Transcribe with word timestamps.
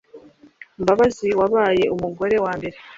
Mbabazi 0.81 1.27
wabaye 1.39 1.83
umugore 1.95 2.35
wa 2.43 2.51
mbere 2.57 2.77